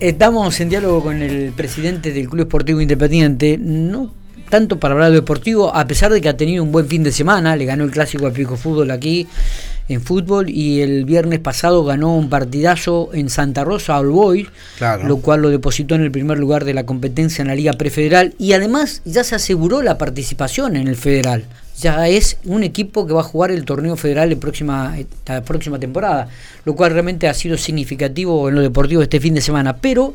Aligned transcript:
Estamos 0.00 0.58
en 0.60 0.70
diálogo 0.70 1.02
con 1.02 1.20
el 1.20 1.52
presidente 1.52 2.10
del 2.10 2.26
Club 2.26 2.46
Esportivo 2.46 2.80
Independiente, 2.80 3.58
no 3.60 4.10
tanto 4.48 4.80
para 4.80 4.94
hablar 4.94 5.10
de 5.10 5.16
deportivo, 5.16 5.76
a 5.76 5.86
pesar 5.86 6.10
de 6.10 6.22
que 6.22 6.28
ha 6.30 6.38
tenido 6.38 6.64
un 6.64 6.72
buen 6.72 6.88
fin 6.88 7.02
de 7.02 7.12
semana, 7.12 7.54
le 7.54 7.66
ganó 7.66 7.84
el 7.84 7.90
clásico 7.90 8.26
al 8.26 8.32
Pico 8.32 8.56
Fútbol 8.56 8.90
aquí 8.90 9.28
en 9.88 10.00
fútbol 10.00 10.48
y 10.48 10.80
el 10.80 11.04
viernes 11.04 11.40
pasado 11.40 11.84
ganó 11.84 12.16
un 12.16 12.30
partidazo 12.30 13.10
en 13.12 13.28
Santa 13.28 13.62
Rosa 13.62 13.98
All 13.98 14.08
Boys, 14.08 14.48
lo 15.04 15.18
cual 15.18 15.42
lo 15.42 15.50
depositó 15.50 15.96
en 15.96 16.00
el 16.00 16.10
primer 16.10 16.38
lugar 16.38 16.64
de 16.64 16.72
la 16.72 16.86
competencia 16.86 17.42
en 17.42 17.48
la 17.48 17.54
Liga 17.54 17.74
Prefederal 17.74 18.34
y 18.38 18.54
además 18.54 19.02
ya 19.04 19.22
se 19.22 19.34
aseguró 19.34 19.82
la 19.82 19.98
participación 19.98 20.76
en 20.76 20.88
el 20.88 20.96
Federal 20.96 21.44
ya 21.80 22.08
es 22.08 22.38
un 22.44 22.62
equipo 22.62 23.06
que 23.06 23.12
va 23.12 23.20
a 23.20 23.24
jugar 23.24 23.50
el 23.50 23.64
torneo 23.64 23.96
federal 23.96 24.30
en 24.32 24.38
próxima, 24.38 24.96
la 25.26 25.42
próxima 25.42 25.78
temporada, 25.78 26.28
lo 26.64 26.74
cual 26.76 26.92
realmente 26.92 27.28
ha 27.28 27.34
sido 27.34 27.56
significativo 27.56 28.48
en 28.48 28.54
lo 28.54 28.60
deportivo 28.60 29.02
este 29.02 29.20
fin 29.20 29.34
de 29.34 29.40
semana. 29.40 29.76
Pero 29.76 30.14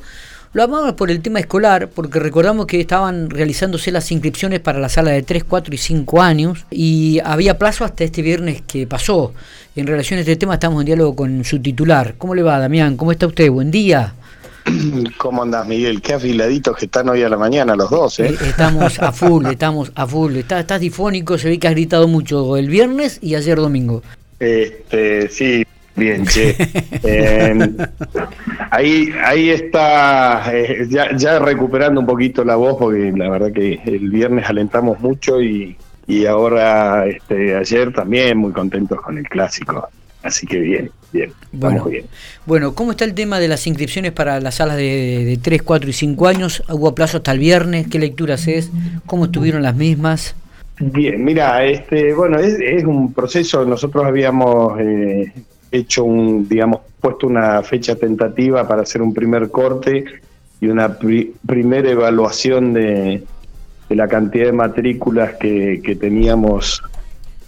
lo 0.54 0.64
amamos 0.64 0.94
por 0.94 1.12
el 1.12 1.22
tema 1.22 1.40
escolar, 1.40 1.90
porque 1.90 2.20
recordamos 2.20 2.66
que 2.66 2.80
estaban 2.80 3.30
realizándose 3.30 3.92
las 3.92 4.10
inscripciones 4.12 4.62
para 4.62 4.80
la 4.80 4.88
sala 4.88 5.12
de 5.12 5.22
3, 5.22 5.44
4 5.44 5.76
y 5.76 5.78
5 5.78 6.22
años 6.22 6.66
y 6.72 7.20
había 7.26 7.58
plazo 7.58 7.84
hasta 7.84 8.06
este 8.06 8.22
viernes 8.22 8.62
que 8.66 8.88
pasó. 8.88 9.34
En 9.76 9.86
relación 9.86 10.18
a 10.18 10.22
este 10.22 10.38
tema 10.38 10.54
estamos 10.54 10.82
en 10.82 10.86
diálogo 10.86 11.16
con 11.16 11.44
su 11.44 11.60
titular. 11.60 12.16
¿Cómo 12.18 12.36
le 12.36 12.42
va, 12.42 12.58
Damián? 12.60 12.96
¿Cómo 12.96 13.12
está 13.12 13.28
usted? 13.28 13.52
Buen 13.52 13.70
día. 13.70 14.14
¿Cómo 15.18 15.44
andás, 15.44 15.68
Miguel? 15.68 16.02
Qué 16.02 16.14
afiladitos 16.14 16.78
que 16.78 16.86
están 16.86 17.10
hoy 17.10 17.24
a 17.24 17.30
la 17.30 17.38
mañana 17.38 17.76
los 17.76 17.90
dos, 17.90 18.20
¿eh? 18.20 18.30
eh 18.30 18.38
estamos 18.42 19.00
a 19.00 19.12
full, 19.12 19.46
estamos 19.52 19.92
a 19.96 20.08
full. 20.08 20.36
Estás, 20.36 20.62
estás 20.62 20.80
difónico, 20.80 21.38
se 21.38 21.50
ve 21.50 21.60
que 21.60 21.68
has 21.68 21.74
gritado 21.74 22.08
mucho 22.08 22.58
el 22.58 22.70
viernes 22.70 23.20
y 23.22 23.36
ayer 23.36 23.58
domingo. 23.58 24.02
Este, 24.40 25.30
sí, 25.30 25.66
bien, 25.96 26.26
che. 26.26 26.56
Em, 27.04 27.78
ahí, 28.72 29.10
ahí 29.24 29.50
está, 29.50 30.44
eh, 30.54 30.88
ya, 30.90 31.40
recuperando 31.40 32.00
un 32.00 32.08
poquito 32.08 32.44
la 32.44 32.56
voz, 32.56 32.78
porque 32.78 33.14
la 33.16 33.30
verdad 33.30 33.52
que 33.54 33.80
el 33.86 34.10
viernes 34.10 34.50
alentamos 34.50 35.00
mucho 35.00 35.42
y, 35.42 35.78
y 36.08 36.26
ahora, 36.26 37.06
este, 37.06 37.56
ayer 37.56 37.94
también 37.94 38.38
muy 38.38 38.52
contentos 38.52 39.00
con 39.02 39.18
el 39.18 39.28
clásico. 39.30 39.88
Así 40.26 40.48
que 40.48 40.58
bien, 40.58 40.90
bien, 41.14 41.32
bueno, 41.52 41.86
bien. 41.86 42.06
Bueno, 42.48 42.74
¿cómo 42.74 42.92
está 42.92 43.06
el 43.06 43.14
tema 43.14 43.40
de 43.40 43.48
las 43.48 43.68
inscripciones 43.68 44.12
para 44.12 44.40
las 44.40 44.56
salas 44.56 44.76
de, 44.76 45.24
de 45.24 45.38
3, 45.38 45.62
4 45.62 45.88
y 45.88 45.94
5 45.94 46.28
años? 46.28 46.64
¿Hubo 46.68 46.96
plazo 46.96 47.18
hasta 47.18 47.32
el 47.32 47.38
viernes? 47.38 47.86
¿Qué 47.86 48.00
lecturas 48.00 48.48
es? 48.48 48.72
¿Cómo 49.06 49.26
estuvieron 49.26 49.62
las 49.62 49.76
mismas? 49.76 50.36
Bien, 50.80 51.24
mira, 51.24 51.64
este, 51.64 52.16
bueno, 52.16 52.40
es, 52.40 52.84
un 52.86 53.14
proceso, 53.14 53.64
nosotros 53.66 54.04
habíamos 54.04 54.80
eh, 54.80 55.32
hecho 55.72 56.04
un, 56.04 56.50
digamos, 56.50 56.80
puesto 57.00 57.28
una 57.28 57.62
fecha 57.62 57.96
tentativa 57.96 58.68
para 58.68 58.82
hacer 58.82 59.04
un 59.04 59.14
primer 59.14 59.52
corte 59.52 60.06
y 60.60 60.66
una 60.66 60.98
primera 60.98 61.88
evaluación 61.88 62.74
de, 62.74 63.22
la 63.90 64.08
cantidad 64.08 64.48
de 64.48 64.54
matrículas 64.54 65.36
que, 65.36 65.82
que 65.84 65.96
teníamos 65.96 66.82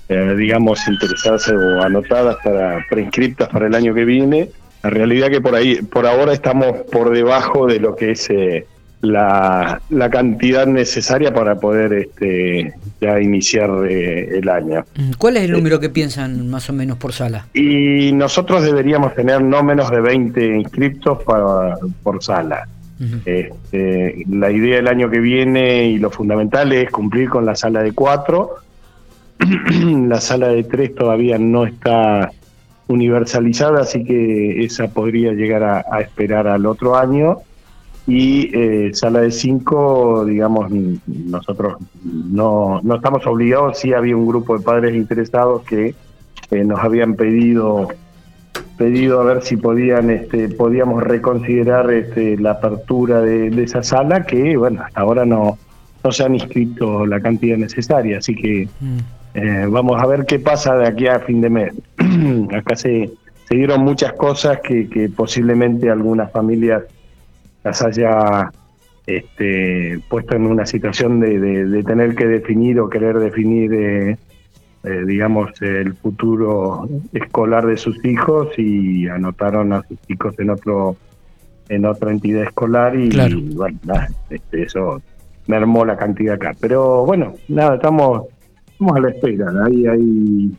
eh, 0.09 0.35
digamos, 0.37 0.87
interesadas 0.87 1.49
o 1.49 1.81
anotadas 1.81 2.37
para 2.41 2.85
preinscriptas 2.89 3.49
para 3.49 3.67
el 3.67 3.75
año 3.75 3.93
que 3.93 4.05
viene. 4.05 4.49
La 4.83 4.89
realidad 4.89 5.29
que 5.29 5.41
por 5.41 5.53
ahí, 5.53 5.81
por 5.81 6.05
ahora 6.05 6.31
estamos 6.31 6.83
por 6.91 7.11
debajo 7.11 7.67
de 7.67 7.79
lo 7.79 7.95
que 7.95 8.11
es 8.11 8.29
eh, 8.29 8.65
la, 9.01 9.81
cantidad 10.09 10.65
necesaria 10.65 11.33
para 11.33 11.55
poder 11.55 11.91
este, 11.91 12.73
ya 13.01 13.19
iniciar 13.19 13.69
eh, 13.89 14.37
el 14.37 14.47
año. 14.47 14.85
Mm, 14.95 15.11
¿Cuál 15.17 15.37
es 15.37 15.43
el 15.43 15.51
número 15.51 15.79
que 15.79 15.89
piensan 15.89 16.49
más 16.49 16.69
o 16.69 16.73
menos 16.73 16.97
por 16.97 17.11
sala? 17.11 17.47
Y 17.53 18.13
nosotros 18.13 18.63
deberíamos 18.63 19.13
tener 19.13 19.41
no 19.41 19.61
menos 19.61 19.91
de 19.91 19.99
20 19.99 20.57
inscriptos 20.57 21.21
para, 21.23 21.77
por 22.01 22.23
sala. 22.23 22.65
este, 23.25 24.23
la 24.29 24.49
idea 24.49 24.77
del 24.77 24.87
año 24.87 25.09
que 25.09 25.19
viene 25.19 25.89
y 25.89 25.99
lo 25.99 26.09
fundamental 26.09 26.71
es 26.71 26.89
cumplir 26.89 27.29
con 27.29 27.45
la 27.45 27.55
sala 27.55 27.83
de 27.83 27.91
cuatro 27.91 28.55
la 30.07 30.19
sala 30.21 30.49
de 30.49 30.63
tres 30.63 30.95
todavía 30.95 31.37
no 31.37 31.65
está 31.65 32.31
universalizada, 32.87 33.81
así 33.81 34.03
que 34.03 34.63
esa 34.63 34.87
podría 34.87 35.33
llegar 35.33 35.63
a, 35.63 36.01
esperar 36.01 36.47
al 36.47 36.65
otro 36.65 36.95
año. 36.95 37.39
Y 38.07 38.49
eh, 38.55 38.91
sala 38.93 39.19
de 39.21 39.31
cinco, 39.31 40.23
digamos, 40.25 40.71
nosotros 41.05 41.75
no, 42.03 42.79
no 42.81 42.95
estamos 42.95 43.27
obligados, 43.27 43.79
sí 43.79 43.93
había 43.93 44.15
un 44.15 44.27
grupo 44.27 44.57
de 44.57 44.63
padres 44.63 44.95
interesados 44.95 45.63
que 45.63 45.93
eh, 46.51 46.63
nos 46.63 46.79
habían 46.79 47.15
pedido 47.15 47.89
pedido 48.77 49.19
a 49.19 49.23
ver 49.23 49.41
si 49.41 49.57
podían 49.57 50.09
este, 50.11 50.49
podíamos 50.49 51.03
reconsiderar 51.03 51.89
este, 51.91 52.37
la 52.37 52.51
apertura 52.51 53.21
de, 53.21 53.47
esa 53.63 53.81
sala 53.81 54.23
que 54.23 54.55
bueno 54.55 54.83
hasta 54.83 55.01
ahora 55.01 55.25
no 55.25 55.57
no 56.03 56.11
se 56.11 56.23
han 56.23 56.35
inscrito 56.35 57.05
la 57.05 57.19
cantidad 57.19 57.57
necesaria 57.57 58.19
así 58.19 58.35
que 58.35 58.67
mm. 58.79 58.97
Eh, 59.39 59.67
vamos 59.69 60.01
a 60.01 60.07
ver 60.07 60.25
qué 60.25 60.39
pasa 60.39 60.75
de 60.75 60.87
aquí 60.87 61.05
a 61.05 61.19
fin 61.19 61.41
de 61.41 61.49
mes. 61.51 61.73
Acá 62.55 62.75
se, 62.75 63.11
se, 63.47 63.55
dieron 63.55 63.81
muchas 63.81 64.13
cosas 64.13 64.61
que, 64.61 65.11
posiblemente 65.15 65.91
algunas 65.91 66.31
familias 66.31 66.85
las 67.63 67.83
haya 67.83 68.51
este, 69.05 69.99
puesto 70.09 70.35
en 70.35 70.47
una 70.47 70.65
situación 70.65 71.19
de, 71.19 71.83
tener 71.83 72.15
que 72.15 72.25
definir 72.25 72.79
o 72.79 72.89
querer 72.89 73.19
definir, 73.19 73.73
eh, 73.75 74.17
eh, 74.83 75.03
digamos, 75.05 75.51
el 75.61 75.93
futuro 75.93 76.89
escolar 77.13 77.67
de 77.67 77.77
sus 77.77 78.03
hijos 78.05 78.57
y 78.57 79.07
anotaron 79.07 79.71
a 79.71 79.83
sus 79.83 79.99
hijos 80.07 80.33
en 80.39 80.49
otro 80.49 80.97
en 81.69 81.85
otra 81.85 82.09
entidad 82.09 82.43
escolar 82.43 82.95
y, 82.95 83.09
bueno, 83.53 83.77
este, 84.31 84.63
eso 84.63 84.99
mermó 85.45 85.85
la 85.85 85.95
cantidad 85.95 86.35
acá. 86.35 86.55
Pero 86.59 87.05
bueno, 87.05 87.35
nada, 87.49 87.75
estamos 87.75 88.23
estamos 88.77 88.95
a 88.95 88.99
la 88.99 89.09
espera. 89.09 89.51
Ahí 89.65 89.87
hay, 89.87 90.51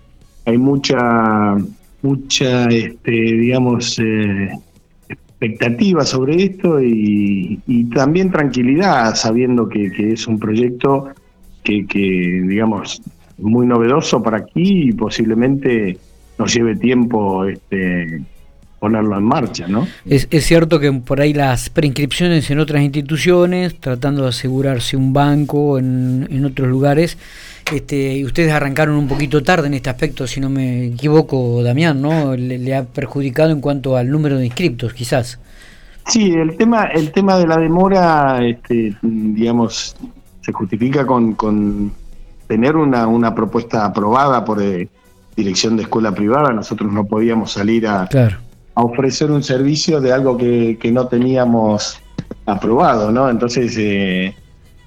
hay 0.45 0.59
mucha, 0.59 1.56
mucha, 2.03 2.65
este, 2.67 3.11
digamos, 3.11 3.97
eh, 4.01 4.51
expectativa 5.09 6.05
sobre 6.05 6.43
esto 6.43 6.81
y, 6.83 7.61
también 7.95 8.31
tranquilidad, 8.31 9.15
sabiendo 9.15 9.69
que, 9.69 9.91
es 10.12 10.27
un 10.27 10.39
proyecto 10.39 11.11
que, 11.62 11.87
que, 11.87 12.01
digamos, 12.01 13.01
muy 13.39 13.67
novedoso 13.67 14.21
para 14.21 14.39
aquí 14.39 14.89
y 14.89 14.93
posiblemente 14.93 15.97
nos 16.39 16.53
lleve 16.53 16.75
tiempo 16.75 17.45
este, 17.45 18.25
ponerlo 18.78 19.16
en 19.16 19.25
marcha, 19.25 19.66
¿no? 19.66 19.87
Es, 20.06 20.28
es, 20.31 20.44
cierto 20.47 20.78
que 20.78 20.93
por 20.93 21.21
ahí 21.21 21.34
las 21.34 21.69
preinscripciones 21.71 22.50
en 22.50 22.61
otras 22.61 22.83
instituciones, 22.83 23.78
tratando 23.78 24.22
de 24.22 24.28
asegurarse 24.28 24.97
un 24.97 25.12
banco 25.12 25.78
en, 25.78 26.28
en 26.31 26.44
otros 26.44 26.69
lugares, 26.69 27.19
este, 27.72 28.25
ustedes 28.25 28.53
arrancaron 28.53 28.97
un 28.97 29.09
poquito 29.09 29.43
tarde 29.43 29.66
en 29.66 29.75
este 29.75 29.91
aspecto, 29.91 30.27
si 30.27 30.41
no 30.41 30.49
me 30.49 30.87
equivoco, 30.87 31.62
Damián, 31.62 32.00
¿no? 32.00 32.34
Le, 32.34 32.75
ha 32.75 32.84
perjudicado 32.84 33.50
en 33.50 33.61
cuanto 33.61 33.97
al 33.97 34.11
número 34.11 34.39
de 34.39 34.47
inscriptos, 34.47 34.95
quizás. 34.95 35.39
Sí, 36.06 36.33
el 36.33 36.56
tema, 36.56 36.84
el 36.87 37.12
tema 37.12 37.37
de 37.37 37.47
la 37.47 37.59
demora, 37.59 38.43
este, 38.43 38.97
digamos, 39.03 39.95
se 40.41 40.53
justifica 40.53 41.06
con, 41.06 41.34
con 41.34 41.93
tener 42.47 42.77
una, 42.77 43.06
una 43.06 43.34
propuesta 43.34 43.84
aprobada 43.84 44.43
por 44.45 44.62
eh, 44.62 44.89
dirección 45.37 45.77
de 45.77 45.83
escuela 45.83 46.12
privada. 46.12 46.53
Nosotros 46.53 46.91
no 46.91 47.05
podíamos 47.05 47.53
salir 47.53 47.87
a, 47.87 48.09
a 48.78 48.84
ofrecer 48.84 49.28
un 49.33 49.43
servicio 49.43 50.00
de 50.00 50.12
algo 50.12 50.37
que, 50.37 50.78
que 50.81 50.93
no 50.93 51.09
teníamos 51.09 52.00
aprobado, 52.47 53.11
¿no? 53.11 53.28
Entonces, 53.28 53.77
eh, 53.77 54.33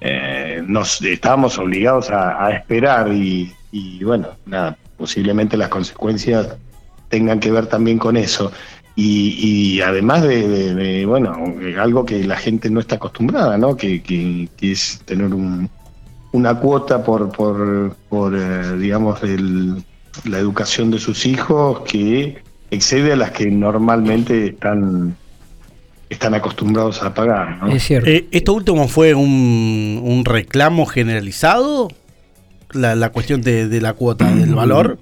eh, 0.00 0.62
nos 0.66 1.02
estábamos 1.02 1.58
obligados 1.58 2.08
a, 2.10 2.50
esperar 2.52 3.12
y, 3.12 3.52
bueno, 4.02 4.28
nada, 4.46 4.78
posiblemente 4.96 5.58
las 5.58 5.68
consecuencias 5.68 6.56
tengan 7.10 7.38
que 7.38 7.52
ver 7.52 7.66
también 7.66 7.98
con 7.98 8.16
eso. 8.16 8.50
Y, 8.96 9.78
además 9.82 10.22
de, 10.22 11.04
bueno, 11.06 11.34
algo 11.78 12.06
que 12.06 12.24
la 12.24 12.36
gente 12.36 12.70
no 12.70 12.80
está 12.80 12.94
acostumbrada, 12.94 13.58
¿no? 13.58 13.76
Que, 13.76 14.48
es 14.62 15.02
tener 15.04 15.32
una 16.32 16.58
cuota 16.58 17.04
por, 17.04 17.30
por, 17.30 17.94
por 18.08 18.34
eh, 18.34 18.78
digamos, 18.78 19.20
la 20.24 20.38
educación 20.38 20.90
de 20.90 20.98
sus 20.98 21.26
hijos 21.26 21.80
que 21.80 22.42
excede 22.72 23.12
a 23.12 23.16
las 23.16 23.30
que 23.30 23.46
normalmente 23.50 24.46
están 24.46 25.14
están 26.08 26.34
acostumbrados 26.34 27.02
a 27.02 27.14
pagar. 27.14 27.62
¿no? 27.62 27.68
Es 27.68 27.84
cierto. 27.84 28.08
Eh, 28.08 28.26
¿Esto 28.32 28.52
último 28.52 28.86
fue 28.86 29.14
un, 29.14 30.22
reclamo 30.24 30.84
generalizado? 30.84 31.88
La, 32.72 33.10
cuestión 33.10 33.42
de, 33.42 33.80
la 33.80 33.92
cuota, 33.94 34.30
del 34.30 34.54
valor. 34.54 34.98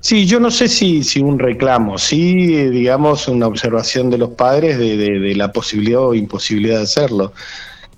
Sí, 0.00 0.26
yo 0.26 0.38
no 0.40 0.50
sé 0.50 0.68
si, 0.68 1.02
si 1.02 1.20
un 1.20 1.38
reclamo, 1.38 1.96
sí, 1.96 2.68
digamos, 2.68 3.26
una 3.28 3.46
observación 3.46 4.10
de 4.10 4.18
los 4.18 4.30
padres 4.30 4.78
de, 4.78 5.34
la 5.34 5.52
posibilidad 5.52 6.00
o 6.00 6.14
imposibilidad 6.14 6.76
de 6.76 6.82
hacerlo, 6.82 7.32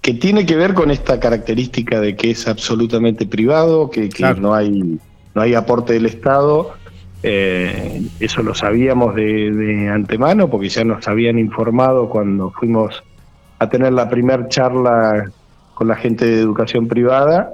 que 0.02 0.14
tiene 0.14 0.46
que 0.46 0.54
ver 0.54 0.74
con 0.74 0.92
esta 0.92 1.18
característica 1.18 2.00
de 2.00 2.14
que 2.14 2.30
es 2.30 2.46
absolutamente 2.46 3.26
privado, 3.26 3.90
que, 3.90 4.08
no, 4.38 4.54
hay, 4.54 4.98
no 5.34 5.42
hay 5.42 5.54
aporte 5.54 5.94
del 5.94 6.06
Estado 6.06 6.74
Eh, 7.22 8.02
eso 8.20 8.42
lo 8.42 8.54
sabíamos 8.54 9.14
de, 9.14 9.88
antemano 9.92 10.48
porque 10.48 10.68
ya 10.68 10.84
nos 10.84 11.06
habían 11.08 11.38
informado 11.38 12.08
cuando 12.08 12.50
fuimos 12.50 13.02
a 13.58 13.68
tener 13.68 13.92
la 13.92 14.08
primera 14.08 14.48
charla 14.48 15.30
con 15.74 15.88
la 15.88 15.96
gente 15.96 16.26
de 16.26 16.40
educación 16.40 16.86
privada. 16.88 17.50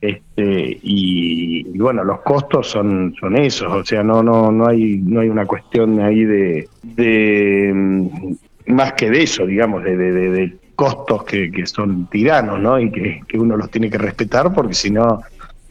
Este, 0.00 0.78
y, 0.80 1.76
bueno, 1.76 2.04
los 2.04 2.20
costos 2.20 2.70
son, 2.70 3.14
son 3.18 3.36
esos, 3.36 3.72
o 3.72 3.84
sea, 3.84 4.04
no, 4.04 4.22
no, 4.22 4.52
no 4.52 4.68
hay, 4.68 4.98
no 4.98 5.20
hay 5.20 5.28
una 5.28 5.44
cuestión 5.44 5.98
ahí 6.00 6.24
de, 6.24 6.68
de 6.84 7.72
mm, 7.74 8.72
más 8.72 8.92
que 8.92 9.10
de 9.10 9.24
eso, 9.24 9.44
digamos, 9.44 9.82
de, 9.82 9.96
de, 9.96 10.56
costos 10.76 11.24
que, 11.24 11.50
que, 11.50 11.66
son 11.66 12.06
tiranos, 12.06 12.60
¿no? 12.60 12.78
Y 12.78 12.92
que, 12.92 13.22
que, 13.26 13.36
uno 13.36 13.56
los 13.56 13.68
tiene 13.68 13.90
que 13.90 13.98
respetar 13.98 14.54
porque 14.54 14.74
si 14.74 14.92
no, 14.92 15.22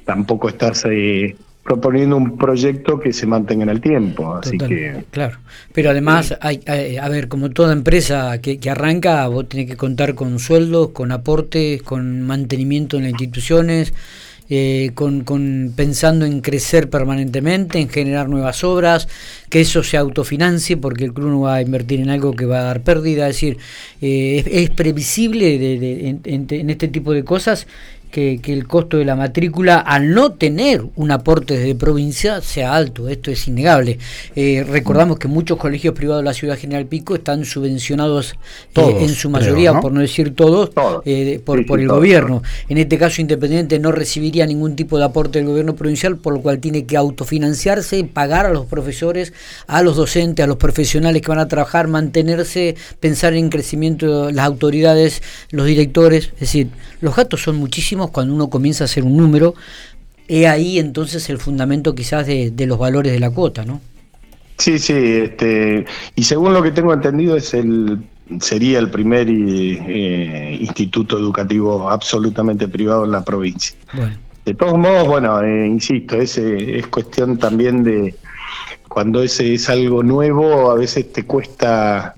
tampoco 0.04 0.50
estás 0.50 0.86
eh, 0.90 1.38
proponiendo 1.68 2.16
un 2.16 2.38
proyecto 2.38 2.98
que 2.98 3.12
se 3.12 3.28
mantenga 3.28 3.64
en 3.64 3.70
el 3.70 3.82
tiempo. 3.82 4.36
Así 4.36 4.58
que, 4.58 5.04
claro, 5.12 5.38
pero 5.74 5.90
además, 5.90 6.38
hay, 6.40 6.62
a 6.66 7.10
ver, 7.10 7.28
como 7.28 7.50
toda 7.50 7.74
empresa 7.74 8.40
que, 8.40 8.58
arranca, 8.70 9.28
vos 9.28 9.50
tenés 9.50 9.68
que 9.68 9.76
contar 9.76 10.16
con 10.16 10.40
sueldos, 10.40 10.92
con 10.92 11.12
aportes, 11.12 11.84
con 11.84 12.22
mantenimiento 12.22 12.96
en 12.96 13.04
las 13.04 13.12
instituciones, 13.12 13.94
eh, 14.50 14.92
con, 14.96 15.26
con, 15.26 15.74
pensando 15.76 16.26
en 16.26 16.40
crecer 16.40 16.90
permanentemente, 16.90 17.80
en 17.80 17.90
generar 17.90 18.30
nuevas 18.30 18.64
obras, 18.64 19.10
que 19.50 19.60
eso 19.60 19.84
se 19.84 19.98
autofinancie, 19.98 20.78
porque 20.78 21.04
el 21.04 21.14
club 21.14 21.28
no 21.32 21.42
va 21.42 21.56
a 21.56 21.62
invertir 21.62 22.00
en 22.00 22.10
algo 22.10 22.34
que 22.34 22.46
va 22.46 22.60
a 22.60 22.64
dar 22.64 22.82
pérdida. 22.82 23.28
Es 23.28 23.36
decir, 23.36 23.58
eh, 24.02 24.42
es, 24.50 24.70
previsible 24.70 25.60
de, 25.60 26.18
en, 26.24 26.70
este 26.70 26.88
tipo 26.88 27.12
de 27.12 27.26
cosas 27.26 27.68
que, 28.12 28.40
el 28.46 28.68
costo 28.68 28.98
de 28.98 29.06
la 29.06 29.16
matrícula, 29.16 29.78
al 29.80 30.12
no 30.14 30.32
tener 30.34 30.84
un 30.96 31.12
aporte 31.12 31.58
desde 31.58 31.76
provincia, 31.76 32.42
sea 32.42 32.74
alto. 32.74 33.10
Esto 33.10 33.32
es 33.32 33.48
innegable. 33.48 34.00
Eh, 34.36 34.66
recordamos 34.68 35.20
que 35.20 35.28
muchos 35.28 35.58
colegios 35.58 35.94
privados 35.94 36.24
de 36.24 36.26
la 36.26 36.34
ciudad 36.34 36.58
General 36.58 36.86
Pico 36.86 37.16
están 37.16 37.46
subvencionados 37.46 38.36
eh, 38.76 38.98
en 39.02 39.10
su 39.10 39.30
mayoría, 39.30 39.80
por 39.80 39.92
no 39.92 40.02
decir 40.02 40.36
todos, 40.36 40.72
eh, 41.06 41.42
por, 41.44 41.66
por 41.66 41.80
el 41.80 41.88
gobierno. 41.88 42.42
En 42.70 42.78
este 42.78 42.98
caso, 42.98 43.22
Independiente 43.22 43.80
no 43.80 43.92
recibiría 43.92 44.46
ningún 44.46 44.76
tipo 44.76 44.98
de 44.98 45.06
aporte 45.06 45.40
del 45.40 45.48
gobierno 45.48 45.76
provincial, 45.76 46.18
por 46.18 46.34
lo 46.34 46.42
cual 46.42 46.60
tiene 46.60 46.86
que 46.86 46.98
autofinanciarse, 46.98 48.04
pagar 48.06 48.46
a 48.46 48.52
los 48.52 48.66
profesores, 48.66 49.34
a 49.68 49.82
los 49.82 49.98
docentes, 49.98 50.44
a 50.44 50.48
los 50.48 50.58
profesionales 50.58 51.22
que 51.22 51.30
van 51.30 51.40
a 51.40 51.48
trabajar, 51.48 51.88
mantenerse, 51.88 52.76
pensar 53.00 53.34
en 53.34 53.50
crecimiento 53.50 54.32
las 54.32 54.46
autoridades, 54.46 55.22
los 55.52 55.66
directores. 55.66 56.32
Es 56.36 56.40
decir, 56.42 56.70
los 57.02 57.16
gastos 57.16 57.42
son 57.42 57.58
muchísimos 57.58 57.97
cuando 58.12 58.34
uno 58.34 58.50
comienza 58.50 58.84
a 58.84 58.86
hacer 58.86 59.04
un 59.04 59.18
número, 59.18 59.56
he 60.28 60.48
ahí 60.48 60.80
entonces 60.80 61.30
el 61.30 61.38
fundamento 61.38 61.96
quizás 61.96 62.28
de, 62.28 62.54
los 62.66 62.78
valores 62.78 63.12
de 63.12 63.20
la 63.20 63.30
cuota, 63.30 63.66
¿no? 63.66 63.82
Sí, 64.58 64.80
sí, 64.80 64.94
este, 64.94 65.86
y 66.16 66.24
según 66.24 66.54
lo 66.54 66.64
que 66.64 66.72
tengo 66.72 66.94
entendido 66.94 67.36
es 67.36 67.54
el 67.54 68.00
sería 68.40 68.80
el 68.80 68.90
primer 68.90 69.28
eh, 69.30 70.58
instituto 70.60 71.18
educativo 71.18 71.90
absolutamente 71.90 72.68
privado 72.68 73.06
en 73.06 73.12
la 73.12 73.24
provincia. 73.24 73.78
De 74.46 74.54
todos 74.54 74.78
modos, 74.78 75.08
bueno, 75.08 75.42
eh, 75.42 75.68
insisto, 75.68 76.18
es, 76.18 76.38
es 76.38 76.88
cuestión 76.88 77.38
también 77.38 77.84
de 77.84 78.16
cuando 78.88 79.22
ese 79.22 79.54
es 79.54 79.70
algo 79.70 80.04
nuevo, 80.04 80.72
a 80.72 80.76
veces 80.76 81.12
te 81.12 81.24
cuesta 81.24 82.16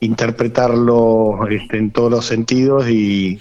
interpretarlo 0.00 1.46
este, 1.48 1.78
en 1.78 1.90
todos 1.90 2.10
los 2.10 2.24
sentidos 2.24 2.88
y, 2.88 3.40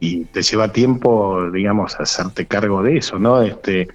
y 0.00 0.24
te 0.26 0.42
lleva 0.42 0.72
tiempo, 0.72 1.50
digamos, 1.50 1.98
hacerte 1.98 2.46
cargo 2.46 2.82
de 2.82 2.98
eso, 2.98 3.18
¿no? 3.18 3.42
Este, 3.42 3.88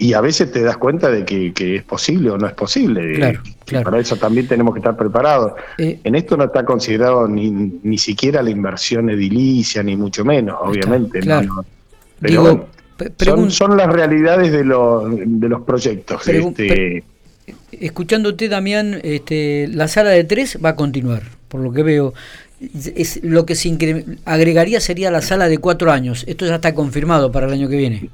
y 0.00 0.14
a 0.14 0.20
veces 0.20 0.50
te 0.50 0.62
das 0.62 0.78
cuenta 0.78 1.10
de 1.10 1.24
que, 1.24 1.76
es 1.76 1.82
posible 1.84 2.30
o 2.30 2.38
no 2.38 2.46
es 2.46 2.54
posible. 2.54 3.14
Claro, 3.66 3.84
Para 3.84 3.98
eso 3.98 4.16
también 4.16 4.48
tenemos 4.48 4.72
que 4.72 4.80
estar 4.80 4.96
preparados. 4.96 5.52
Eh, 5.76 6.00
en 6.02 6.14
esto 6.14 6.36
no 6.38 6.44
está 6.44 6.64
considerado 6.64 7.28
ni, 7.28 7.50
ni 7.50 7.98
siquiera 7.98 8.42
la 8.42 8.50
inversión 8.50 9.10
edilicia, 9.10 9.82
ni 9.82 9.96
mucho 9.96 10.24
menos, 10.24 10.56
obviamente. 10.62 11.20
pero 12.18 12.66
son, 13.18 13.50
son, 13.50 13.76
las 13.76 13.88
realidades 13.92 14.52
de 14.52 14.64
los, 14.64 15.04
de 15.14 15.48
los 15.48 15.62
proyectos. 15.62 16.26
este, 16.26 17.04
escuchándote, 17.72 18.48
Damián, 18.48 19.00
este, 19.02 19.68
la 19.68 19.86
sala 19.88 20.10
de 20.10 20.24
tres 20.24 20.58
va 20.64 20.70
a 20.70 20.76
continuar, 20.76 21.24
por 21.48 21.60
lo 21.60 21.72
que 21.72 21.82
veo 21.82 22.14
es, 22.60 23.22
lo 23.22 23.46
que 23.46 23.54
se 23.54 24.04
agregaría 24.24 24.80
sería 24.80 25.10
la 25.10 25.22
sala 25.22 25.48
de 25.48 25.58
cuatro 25.58 25.90
años. 25.90 26.24
Esto 26.26 26.46
ya 26.46 26.56
está 26.56 26.74
confirmado 26.74 27.32
para 27.32 27.46
el 27.46 27.52
año 27.52 27.68
que 27.68 27.76
viene. 27.76 28.10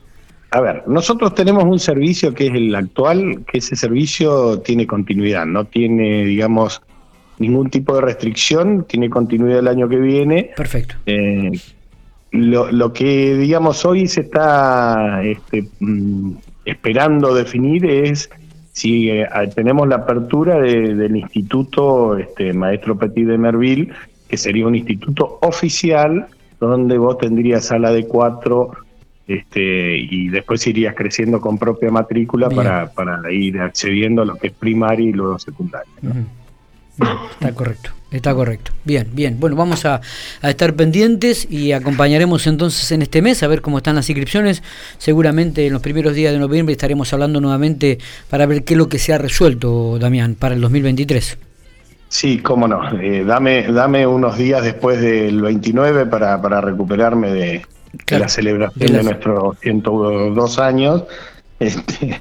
A 0.51 0.61
ver, 0.61 0.85
nosotros 0.87 1.35
tenemos 1.35 1.65
un 1.65 1.79
servicio 1.79 2.33
que 2.33 2.47
es 2.47 2.55
el 2.55 2.75
actual, 2.75 3.45
que 3.51 3.59
ese 3.59 3.75
servicio 3.75 4.61
tiene 4.61 4.87
continuidad, 4.87 5.45
no 5.45 5.65
tiene, 5.65 6.25
digamos, 6.25 6.81
ningún 7.39 7.69
tipo 7.69 7.95
de 7.97 8.03
restricción, 8.03 8.85
tiene 8.85 9.11
continuidad 9.11 9.59
el 9.59 9.69
año 9.69 9.89
que 9.89 9.97
viene. 9.97 10.51
Perfecto. 10.57 10.95
Eh, 11.07 11.51
lo, 12.31 12.93
que, 12.93 13.37
digamos, 13.37 13.85
hoy 13.85 14.07
se 14.07 14.23
está 14.23 15.23
este, 15.25 15.69
mm, 15.81 16.33
esperando 16.65 17.35
definir 17.35 17.85
es 17.85 18.31
si 18.73 19.11
eh, 19.11 19.27
tenemos 19.55 19.89
la 19.89 19.97
apertura 19.97 20.61
del 20.61 21.17
Instituto 21.17 22.17
este, 22.19 22.53
Maestro 22.53 22.97
Petit 22.97 23.27
de 23.27 23.39
Merville 23.39 23.91
que 24.29 24.37
sería 24.37 24.67
un 24.67 24.75
instituto 24.75 25.39
oficial 25.43 26.27
donde 26.61 26.99
vos 26.99 27.19
tendrías 27.19 27.67
sala 27.67 27.93
de 27.93 28.07
cuatro 28.07 28.73
este, 29.27 29.99
y 29.99 30.29
después 30.29 30.67
irías 30.67 30.95
creciendo 30.95 31.41
con 31.41 31.59
propia 31.59 31.91
matrícula 31.91 32.49
para, 32.49 32.91
para, 32.93 33.21
ir 33.33 33.61
accediendo 33.61 34.23
a 34.23 34.25
lo 34.25 34.37
que 34.37 34.49
es 34.49 34.53
primaria 34.53 35.09
y 35.09 35.13
luego 35.13 35.39
secundaria. 35.39 35.93
Está 37.33 37.53
correcto, 37.53 37.91
está 38.11 38.35
correcto. 38.35 38.71
Bien, 38.85 39.09
bien. 39.13 39.39
Bueno, 39.39 39.57
vamos 39.57 39.85
a, 39.85 40.01
a, 40.41 40.51
estar 40.51 40.75
pendientes 40.75 41.47
y 41.51 41.73
acompañaremos 41.73 42.47
entonces 42.47 42.91
en 42.93 43.03
este 43.03 43.21
mes 43.21 43.43
a 43.43 43.49
ver 43.49 43.61
cómo 43.61 43.79
están 43.79 43.97
las 43.97 44.09
inscripciones. 44.09 44.63
Seguramente 44.97 45.67
en 45.67 45.73
los 45.73 45.83
primeros 45.83 46.15
días 46.15 46.33
de 46.33 46.39
noviembre 46.39 46.73
estaremos 46.73 47.13
hablando 47.13 47.41
nuevamente 47.41 47.99
para 48.31 48.47
ver 48.47 48.65
qué 48.65 48.75
es 48.75 48.79
lo 48.79 48.89
que 48.89 48.99
se 48.99 49.13
ha 49.13 49.19
resuelto, 49.19 49.99
Damián, 49.99 50.37
para 50.37 50.55
el 50.55 50.61
2023. 50.61 51.39
Sí, 52.09 52.39
cómo 52.39 52.69
no. 52.69 52.99
Eh, 53.01 53.25
dame, 53.25 53.65
dame 53.65 54.07
unos 54.07 54.39
días 54.39 54.63
después 54.63 55.01
del 55.01 55.43
29 55.43 56.07
para, 56.07 56.41
para 56.41 56.61
recuperarme 56.61 57.33
de, 57.33 57.67
la 58.09 58.29
celebración 58.29 58.93
de 58.93 59.03
nuestros 59.03 59.59
102 59.61 60.59
años. 60.59 61.05
Este, 61.59 62.21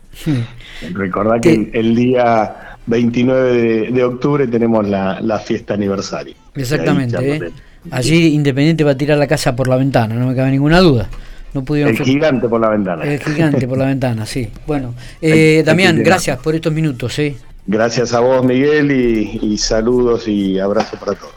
recordad 0.94 1.42
que 1.42 1.70
el, 1.74 1.94
día 1.94 2.78
29 2.86 3.92
de, 3.92 4.04
octubre 4.06 4.48
tenemos 4.48 4.88
la, 4.88 5.20
la, 5.20 5.40
fiesta 5.40 5.74
aniversario. 5.74 6.36
Exactamente. 6.56 7.18
¿eh? 7.36 7.52
Allí 7.92 8.28
Independiente 8.28 8.86
va 8.86 8.92
a 8.92 8.98
tirar 8.98 9.18
la 9.18 9.28
casa 9.28 9.54
por 9.54 9.68
la 9.68 9.76
ventana, 9.76 10.16
no 10.16 10.28
me 10.28 10.36
cabe 10.36 10.52
ninguna 10.52 10.80
duda. 10.80 11.10
No 11.56 11.64
el 11.74 11.98
gigante 11.98 12.50
por 12.50 12.60
la 12.60 12.70
ventana. 12.70 13.06
El 13.06 13.20
gigante 13.20 13.66
por 13.66 13.78
la 13.78 13.86
ventana, 13.92 14.26
sí. 14.26 14.50
Bueno, 14.68 14.94
eh, 15.22 15.64
Damián, 15.66 16.04
gracias 16.04 16.38
por 16.40 16.54
estos 16.54 16.74
minutos. 16.74 17.18
¿eh? 17.20 17.38
Gracias 17.68 18.14
a 18.14 18.20
vos, 18.20 18.44
Miguel, 18.46 18.92
y, 18.92 19.40
y 19.42 19.58
saludos 19.58 20.28
y 20.28 20.60
abrazos 20.60 21.00
para 21.00 21.16
todos. 21.16 21.34